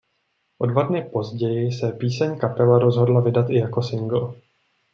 [0.57, 4.35] O dva dny později se píseň kapela rozhodla vydat i jako singl.